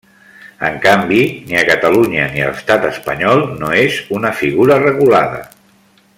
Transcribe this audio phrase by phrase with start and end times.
[0.69, 1.19] En canvi,
[1.49, 5.45] ni a Catalunya ni a l'estat espanyol no és una figura regulada.